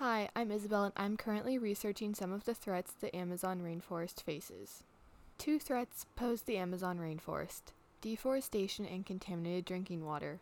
[0.00, 4.84] Hi, I'm Isabel, and I'm currently researching some of the threats the Amazon rainforest faces.
[5.38, 10.38] Two threats pose the Amazon rainforest deforestation and contaminated drinking water.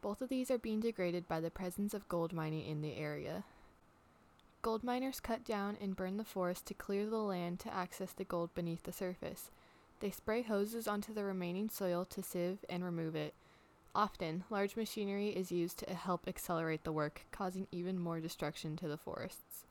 [0.00, 3.42] Both of these are being degraded by the presence of gold mining in the area.
[4.62, 8.22] Gold miners cut down and burn the forest to clear the land to access the
[8.22, 9.50] gold beneath the surface.
[9.98, 13.34] They spray hoses onto the remaining soil to sieve and remove it.
[13.94, 18.86] Often, large machinery is used to help accelerate the work, causing even more destruction to
[18.86, 19.64] the forests.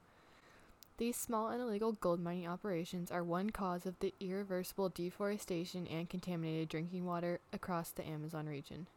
[0.97, 6.09] These small and illegal gold mining operations are one cause of the irreversible deforestation and
[6.09, 8.87] contaminated drinking water across the Amazon region.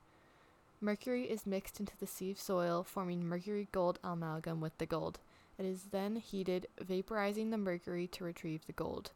[0.81, 5.21] Mercury is mixed into the sieve soil, forming mercury gold amalgam with the gold.
[5.57, 9.13] It is then heated, vaporizing the mercury to retrieve the gold.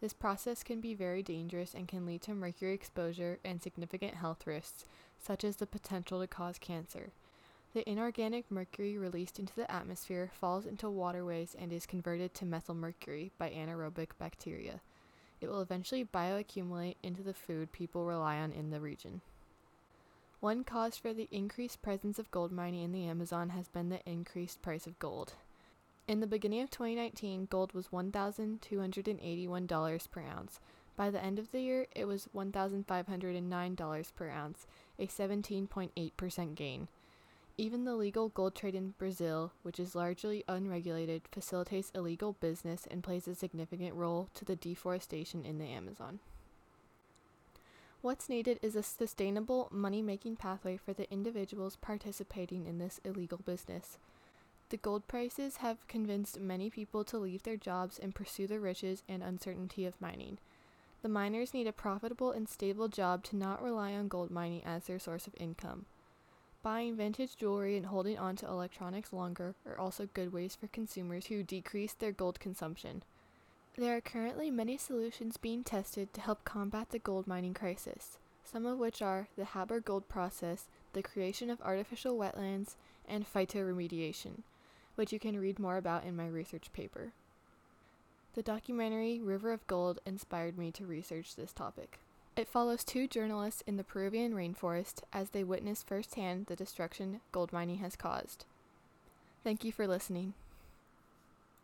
[0.00, 4.46] This process can be very dangerous and can lead to mercury exposure and significant health
[4.46, 4.86] risks,
[5.18, 7.12] such as the potential to cause cancer.
[7.74, 13.30] The inorganic mercury released into the atmosphere falls into waterways and is converted to methylmercury
[13.38, 14.80] by anaerobic bacteria.
[15.40, 19.20] It will eventually bioaccumulate into the food people rely on in the region.
[20.40, 24.00] One cause for the increased presence of gold mining in the Amazon has been the
[24.06, 25.34] increased price of gold.
[26.10, 30.58] In the beginning of 2019, gold was $1,281 per ounce.
[30.96, 34.66] By the end of the year, it was $1,509 per ounce,
[34.98, 36.88] a 17.8% gain.
[37.56, 43.04] Even the legal gold trade in Brazil, which is largely unregulated, facilitates illegal business and
[43.04, 46.18] plays a significant role to the deforestation in the Amazon.
[48.00, 53.38] What's needed is a sustainable money making pathway for the individuals participating in this illegal
[53.38, 53.96] business.
[54.70, 59.02] The gold prices have convinced many people to leave their jobs and pursue the riches
[59.08, 60.38] and uncertainty of mining.
[61.02, 64.84] The miners need a profitable and stable job to not rely on gold mining as
[64.84, 65.86] their source of income.
[66.62, 71.26] Buying vintage jewelry and holding on to electronics longer are also good ways for consumers
[71.26, 73.02] who decrease their gold consumption.
[73.76, 78.66] There are currently many solutions being tested to help combat the gold mining crisis, some
[78.66, 82.76] of which are the Haber gold process, the creation of artificial wetlands,
[83.08, 84.42] and phytoremediation
[85.00, 87.14] which you can read more about in my research paper.
[88.34, 92.00] The documentary River of Gold inspired me to research this topic.
[92.36, 97.50] It follows two journalists in the Peruvian rainforest as they witness firsthand the destruction gold
[97.50, 98.44] mining has caused.
[99.42, 100.34] Thank you for listening.